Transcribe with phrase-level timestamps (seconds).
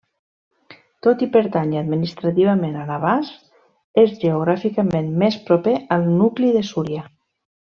[1.07, 3.29] Tot i pertànyer administrativament a Navàs
[4.05, 7.07] és geogràficament més proper al nucli de Súria.